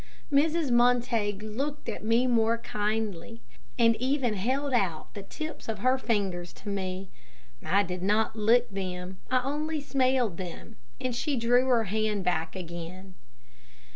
[0.33, 0.71] Mrs.
[0.71, 3.39] Montague looked at me more kindly,
[3.77, 7.11] and even held out the tips of her fingers to me.
[7.63, 9.19] I did not lick them.
[9.29, 13.13] I only smelled them, and she drew her hand back again.